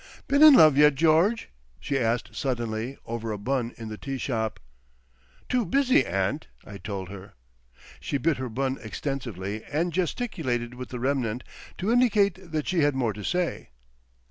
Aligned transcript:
"Been 0.27 0.41
in 0.41 0.55
love 0.55 0.77
yet, 0.77 0.95
George?" 0.95 1.49
she 1.79 1.99
asked 1.99 2.35
suddenly, 2.35 2.97
over 3.05 3.31
a 3.31 3.37
bun 3.37 3.71
in 3.77 3.89
the 3.89 3.99
tea 3.99 4.17
shop. 4.17 4.59
"Too 5.47 5.63
busy, 5.63 6.03
aunt," 6.07 6.47
I 6.65 6.79
told 6.79 7.09
her. 7.09 7.35
She 7.99 8.17
bit 8.17 8.37
her 8.37 8.49
bun 8.49 8.79
extensively, 8.81 9.63
and 9.65 9.93
gesticulated 9.93 10.73
with 10.73 10.89
the 10.89 10.99
remnant 10.99 11.43
to 11.77 11.91
indicate 11.91 12.51
that 12.51 12.67
she 12.67 12.79
had 12.79 12.95
more 12.95 13.13
to 13.13 13.23
say. 13.23 13.69